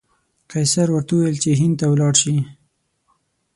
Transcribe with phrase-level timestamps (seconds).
[0.51, 2.37] قیصر ورته وویل چې هند ته ولاړ شي.